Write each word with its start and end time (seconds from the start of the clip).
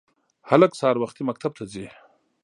هلک 0.49 0.71
سهار 0.79 0.95
وختي 0.99 1.21
مکتب 1.29 1.51
ته 1.57 1.63
ځي 1.71 1.85